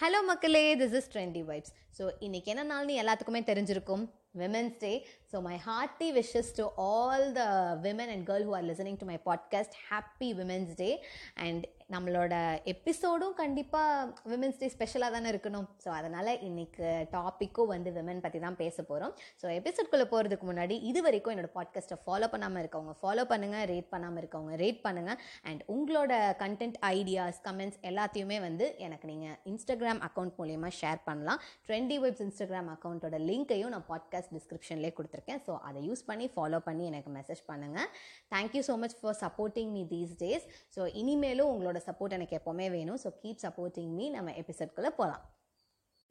Hello 0.00 0.24
மக்களே 0.26 0.76
this 0.76 0.92
is 0.92 1.08
Trendy 1.12 1.40
Vibes 1.44 1.72
so 1.98 2.10
இன்றைக்கி 2.20 2.44
என்ன 2.44 2.64
நாள்னு 2.64 2.88
எல்லாத்துக்குமே 2.88 3.40
தெரிஞ்சிருக்கும். 3.40 4.10
Women's 4.38 4.76
day 4.78 5.06
so 5.32 5.40
my 5.40 5.58
hearty 5.66 6.08
wishes 6.18 6.50
to 6.54 6.68
all 6.76 7.32
the 7.32 7.40
women 7.82 8.08
and 8.08 8.28
girl 8.28 8.44
who 8.44 8.54
are 8.54 8.64
listening 8.64 8.96
to 8.96 9.06
my 9.06 9.18
podcast 9.26 9.74
happy 9.90 10.34
women's 10.34 10.74
day 10.76 11.04
and 11.34 11.68
நம்மளோட 11.94 12.34
எபிசோடும் 12.70 13.34
கண்டிப்பாக 13.38 14.24
women's 14.30 14.58
day 14.60 14.66
ஸ்பெஷலாக 14.74 15.12
தானே 15.14 15.28
இருக்கணும். 15.32 15.66
ஸோ 15.84 15.88
அதனால் 15.98 16.30
இன்றைக்கு 16.46 16.88
டாப்பிக்கும் 17.14 17.70
வந்து 17.70 17.90
விமன் 17.96 18.20
பற்றி 18.24 18.38
தான் 18.44 18.58
பேச 18.62 18.76
போகிறோம் 18.90 19.12
ஸோ 19.42 19.46
எபிசோட்குள்ளே 19.58 20.06
போகிறதுக்கு 20.10 20.46
முன்னாடி 20.48 20.76
இது 20.90 21.02
வரைக்கும் 21.06 21.32
என்னோடய 21.34 21.52
பாட்காஸ்ட்டை 21.54 21.98
ஃபாலோ 22.02 22.26
பண்ணாமல் 22.32 22.60
இருக்கவங்க 22.62 22.94
ஃபாலோ 23.00 23.24
பண்ணுங்கள் 23.30 23.64
ரேட் 23.72 23.88
பண்ணாமல் 23.94 24.20
இருக்கவங்க 24.22 24.58
ரேட் 24.64 24.82
பண்ணுங்கள் 24.86 25.18
அண்ட் 25.50 25.62
உங்களோட 25.76 26.12
கண்டென்ட் 26.42 26.76
ஐடியாஸ் 26.90 27.40
கமெண்ட்ஸ் 27.48 27.80
எல்லாத்தையுமே 27.92 28.38
வந்து 28.46 28.68
எனக்கு 28.88 29.08
நீங்கள் 29.12 29.36
இன்ஸ்டாகிராம் 29.52 30.02
அக்கௌண்ட் 30.08 30.36
மூலியமாக 30.40 30.72
ஷேர் 30.80 31.00
பண்ணலாம். 31.08 31.40
ட்ரெண்டி 31.68 31.98
வெப்ஸ் 32.04 32.22
இன்ஸ்டாகிராம் 32.26 32.70
அக்கௌண்ட்டோட 32.74 33.22
லிங்க்கையும் 33.30 33.74
நான் 33.76 33.88
பாட்காஸ்ட் 33.92 34.34
டிஸ்கிரிப்ஷன்லேயே 34.38 34.92
கொடுத்துருக்கேன். 35.00 35.42
ஸோ 35.48 35.54
அதை 35.70 35.86
யூஸ் 35.88 36.04
பண்ணி 36.10 36.28
ஃபாலோ 36.36 36.60
பண்ணி 36.68 36.86
எனக்கு 36.92 37.12
மெசேஜ் 37.18 37.42
பண்ணுங்கள் 37.50 37.90
thank you 38.36 38.64
so 38.70 38.76
much 38.84 38.98
for 39.00 39.18
supporting 39.24 39.72
me 39.78 39.84
these 39.96 40.14
days 40.24 40.46
so 40.76 40.92
இனிமேலும் 41.02 41.50
உங்களோட 41.54 41.76
சப்போர்ட் 41.86 42.16
எனக்கு 42.18 42.38
எப்போவுமே 42.40 42.70
வேணும். 42.70 43.00
ஸோ 43.04 43.10
கீப் 43.22 43.42
சப்போர்ட்டிங் 43.42 43.92
மீ 43.98 44.10
நம்ம 44.10 44.30
எபிசோட்குள்ளே 44.42 44.92
போகலாம் 45.00 45.24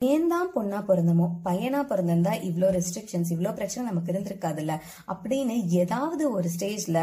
ஏன் 0.02 0.27
தான் 0.27 0.49
பொண்ணா 0.55 0.80
பிறந்தமோ 0.88 1.27
பையனா 1.45 1.80
பிறந்திருந்தா 1.91 2.34
இவ்வளோ 2.48 2.67
ரெஸ்ட்ரிக்ஷன்ஸ் 2.75 3.31
இவ்வளோ 3.34 3.53
பிரச்சனை 3.53 3.84
நமக்கு 3.89 4.11
இருந்திருக்காதுல்ல? 4.13 4.73
அப்படின்னு 5.08 5.55
ஏதாவது 5.72 6.23
ஒரு 6.31 6.49
ஸ்டேஜ்ல 6.55 6.99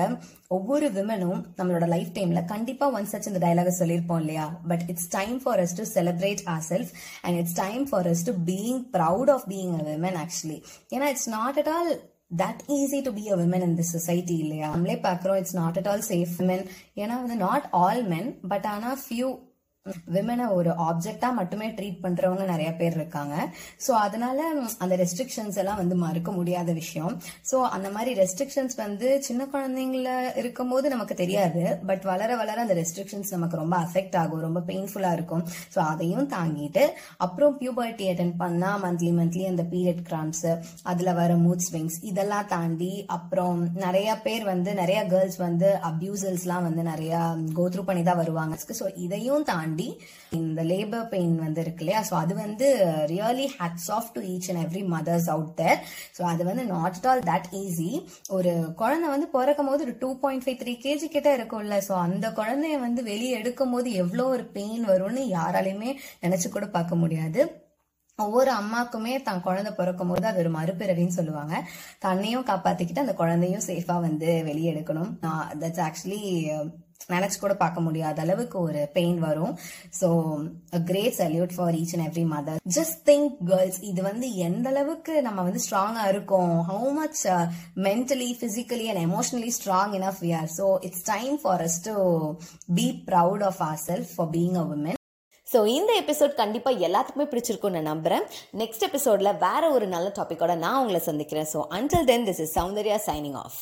ஒவ்வொரு 0.48 0.88
விமனும் 0.90 1.42
நம்மளோட 1.58 1.88
லைஃப் 1.88 2.12
டைம்ல 2.14 2.44
கண்டிப்பா 2.44 2.88
ஒன் 2.90 3.10
சச் 3.12 3.26
இந்த 3.26 3.42
டைலாக 3.46 3.72
சொல்லியிருப்போம் 3.80 4.20
இல்லையா? 4.20 4.46
But 4.68 4.84
it's 4.86 5.10
time 5.10 5.36
for 5.42 5.62
us 5.64 5.76
to 5.76 5.86
celebrate 5.94 6.42
our 6.46 6.64
self 6.70 6.92
and 7.22 7.38
it's 7.38 7.58
time 7.64 7.84
for 7.84 8.06
us 8.06 8.24
to 8.24 8.34
being 8.52 8.80
proud 8.92 9.30
of 9.30 9.46
being 9.48 9.74
a 9.80 9.84
women 9.90 10.20
actually 10.24 10.58
ஏன்னா 10.96 11.08
it's 11.14 11.30
not 11.30 11.58
at 11.58 11.68
all 11.68 11.92
that 12.30 12.62
easy 12.76 12.98
to 13.06 13.10
be 13.12 13.24
a 13.28 13.36
women 13.36 13.64
in 13.66 13.76
this 13.76 13.92
society 13.92 14.36
இல்லையா 14.38 14.68
நம்மளே 14.70 14.96
பார்க்குறோம் 15.02 15.38
it's 15.40 15.56
not 15.56 15.76
at 15.78 15.88
all 15.88 16.06
safe 16.08 16.32
women 16.38 16.64
ஏன்னா 16.96 17.16
வந்து 17.20 17.36
not 17.42 17.66
all 17.80 18.02
men 18.06 18.30
but 18.48 18.66
ஆனால் 18.66 18.98
few 19.02 19.28
விமனை 20.14 20.44
ஒரு 20.58 20.70
ஆப்ஜெக்டா 20.86 21.28
மட்டுமே 21.38 21.66
ட்ரீட் 21.78 21.98
பண்றவங்க 22.04 22.44
நிறைய 22.50 22.68
பேர் 22.78 22.94
இருக்காங்க. 22.98 23.34
ஸோ 23.86 23.92
அதனால 24.04 24.38
அந்த 24.84 24.94
ரெஸ்ட்ரிக்ஷன்ஸ் 25.00 25.58
எல்லாம் 25.62 25.80
வந்து 25.80 25.96
மறுக்க 26.04 26.30
முடியாத 26.36 26.70
விஷயம். 26.78 27.12
ஸோ 27.50 27.56
அந்த 27.76 27.88
மாதிரி 27.96 28.12
ரெஸ்ட்ரிக்ஷன்ஸ் 28.20 28.76
வந்து 28.82 29.08
சின்ன 29.26 29.46
குழந்தைங்கள 29.54 30.12
இருக்கும் 30.42 30.72
போது 30.74 30.92
நமக்கு 30.94 31.16
தெரியாது. 31.22 31.64
பட் 31.90 32.04
வளர 32.12 32.30
வளர 32.42 32.56
அந்த 32.64 32.76
ரெஸ்ட்ரிக்ஷன்ஸ் 32.80 33.32
நமக்கு 33.36 33.60
ரொம்ப 33.62 33.76
அஃபெக்ட் 33.86 34.16
ஆகும். 34.22 34.42
ரொம்ப 34.46 34.62
பெயின்ஃபுல்லா 34.70 35.10
இருக்கும். 35.18 35.44
ஸோ 35.74 35.80
அதையும் 35.90 36.30
தாங்கிட்டு 36.36 36.84
அப்புறம் 37.26 37.52
பியூபர்ட்டி 37.60 38.06
அட்டன் 38.12 38.34
பண்ணா 38.42 38.70
மந்த்லி 38.86 39.12
மந்த்லி 39.20 39.44
அந்த 39.52 39.66
பீரியட் 39.74 40.02
கிராம்ஸ் 40.08 40.44
அதுல 40.92 41.12
வர 41.20 41.36
மூட் 41.44 41.66
ஸ்விங்ஸ் 41.68 42.00
இதெல்லாம் 42.12 42.50
தாண்டி 42.54 42.92
அப்புறம் 43.18 43.60
நிறைய 43.84 44.08
பேர் 44.24 44.46
வந்து 44.52 44.72
நிறைய 44.82 45.02
கேர்ள்ஸ் 45.12 45.38
வந்து 45.46 45.70
அப்யூசல்ஸ்லாம் 45.92 46.66
வந்து 46.70 46.84
நிறைய 46.92 47.14
கோத்ரூ 47.60 47.84
பண்ணி 47.90 48.04
தான் 48.10 48.20
வருவாங்க. 48.24 48.52
ஸோ 48.80 48.86
இதையும் 49.06 49.46
தாண்டி 49.52 49.72
தாண்டி 49.74 49.86
இந்த 50.38 50.60
லேபர் 50.70 51.08
பெயின் 51.12 51.34
வந்து 51.44 51.60
இருக்கு 51.64 51.82
இல்லையா? 51.84 52.00
ஸோ 52.08 52.14
அது 52.20 52.32
வந்து 52.42 52.66
really 53.12 53.46
hats 53.56 53.88
off 53.96 54.10
to 54.14 54.20
each 54.32 54.48
and 54.50 54.62
every 54.64 54.82
mothers 54.94 55.28
out 55.34 55.52
there 55.60 55.80
so 56.16 56.22
அது 56.32 56.42
வந்து 56.50 56.64
not 56.72 56.98
at 56.98 57.08
all 57.10 57.22
that 57.30 57.48
easy 57.62 57.90
ஒரு 58.36 58.52
குழந்தை 58.82 59.08
வந்து 59.14 59.28
பிறக்கும் 59.36 59.70
போது 59.70 59.84
ஒரு 59.86 59.94
two 60.02 60.10
point 60.22 60.44
five 60.46 60.60
three 60.62 60.74
KG 60.86 61.08
கிட்ட 61.16 61.30
இருக்கும்ல. 61.38 61.78
ஸோ 61.88 61.94
அந்த 62.06 62.28
குழந்தைய 62.40 62.78
வந்து 62.86 63.02
வெளியே 63.10 63.34
எடுக்கும் 63.40 63.74
போது 63.76 63.90
எவ்வளோ 64.04 64.26
ஒரு 64.36 64.46
பெயின் 64.56 64.86
வரும்னு 64.92 65.24
யாராலையுமே 65.36 65.92
நினைச்சு 66.24 66.50
கூட 66.56 66.68
பார்க்க 66.78 67.02
முடியாது. 67.04 67.42
ஒவ்வொரு 68.18 68.50
அம்மாக்குமே 68.60 69.12
தான் 69.28 69.44
குழந்தை 69.46 69.70
பிறக்கும் 69.78 70.10
போது 70.10 70.26
அது 70.30 70.38
ஒரு 70.42 70.50
மறுபிறவின்னு 70.56 71.18
சொல்லுவாங்க. 71.18 71.54
தன்னையும் 72.04 72.44
காப்பாத்திக்கிட்டு 72.50 73.04
அந்த 73.04 73.14
குழந்தையும் 73.22 73.64
சேஃபா 73.68 73.96
வந்து 74.08 74.28
வெளியே 74.48 74.70
எடுக்கணும். 74.74 75.10
தட்ஸ் 75.62 75.84
ஆக்சுவலி 75.86 76.20
நினச்சி 77.08 77.38
கூட 77.40 77.54
பார்க்க 77.62 77.86
முடியாத 77.86 78.22
அளவுக்கு 78.24 78.56
ஒரு 78.66 78.80
பெயின் 78.96 79.18
வரும். 79.26 79.54
So 80.00 80.08
great 80.90 81.16
salute 81.20 81.54
for 81.56 81.76
each 81.80 81.94
and 81.96 82.06
every 82.08 82.24
mother 82.34 82.58
just 82.78 82.98
think 83.10 83.30
girls 83.50 83.80
இது 83.90 84.02
வந்து 84.08 84.28
எந்த 84.48 84.68
அளவுக்கு 84.74 85.14
நம்ம 85.28 85.42
வந்து 85.48 85.62
ஸ்ட்ராங்கா 85.66 86.04
இருக்கோம்? 86.14 86.54
How 86.70 86.90
much 87.00 87.22
mentally 87.88 88.30
physically 88.40 88.88
and 88.92 89.04
emotionally 89.08 89.52
strong 89.58 89.94
enough 90.00 90.20
we 90.26 90.32
are 90.40 90.50
so 90.58 90.68
it's 90.88 91.06
time 91.12 91.36
for 91.44 91.64
us 91.68 91.78
to 91.88 91.96
be 92.80 92.88
proud 93.10 93.46
of 93.50 93.62
our 93.70 93.80
self 93.88 94.12
for 94.16 94.30
being 94.36 94.58
a 94.62 94.66
woman 94.74 95.00
so 95.46 95.60
இந்த 95.76 95.92
episode 96.02 96.32
கண்டிப்பாக 96.40 96.84
எல்லாத்துக்குமே 96.86 97.26
பிடிச்சிருக்கும்னு 97.32 97.78
நான் 97.78 97.90
நம்புகிறேன் 97.92 98.24
நெக்ஸ்ட் 98.60 98.86
எபிசோடில் 98.88 99.38
வேற 99.46 99.62
ஒரு 99.76 99.86
நல்ல 99.94 100.08
டாப்பிக்கோட 100.18 100.54
நான் 100.64 100.80
உங்களை 100.82 101.00
சந்திக்கிறேன். 101.10 101.48
So 101.54 101.60
until 101.78 102.06
then 102.12 102.26
this 102.30 102.42
is 102.44 102.54
Soundarya 102.58 102.98
signing 103.08 103.38
off 103.44 103.58